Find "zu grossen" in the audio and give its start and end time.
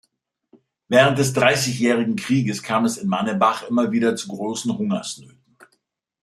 4.15-4.75